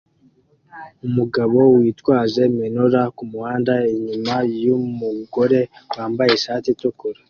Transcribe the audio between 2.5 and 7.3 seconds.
menorah kumuhanda inyuma yumugore wambaye ishati itukura